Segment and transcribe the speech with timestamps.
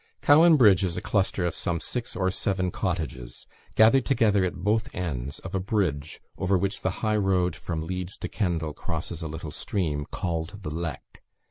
[0.19, 4.89] Cowan Bridge is a cluster of some six or seven cottages, gathered together at both
[4.95, 9.27] ends of a bridge, over which the high road from Leeds to Kendal crosses a
[9.27, 11.21] little stream, called the Leck.